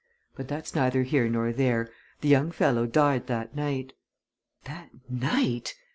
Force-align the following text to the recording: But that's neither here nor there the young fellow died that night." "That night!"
But 0.35 0.47
that's 0.47 0.73
neither 0.73 1.03
here 1.03 1.29
nor 1.29 1.53
there 1.53 1.91
the 2.21 2.27
young 2.27 2.49
fellow 2.49 2.87
died 2.87 3.27
that 3.27 3.55
night." 3.55 3.93
"That 4.63 4.89
night!" 5.07 5.75